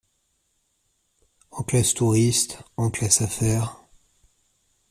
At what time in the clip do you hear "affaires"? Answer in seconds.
3.21-3.77